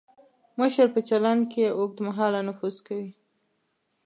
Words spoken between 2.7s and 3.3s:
کوي.